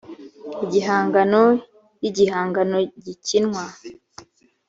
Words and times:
igihangano 0.65 1.43
y 2.01 2.05
igihangano 2.09 2.77
gikinwa 3.03 3.65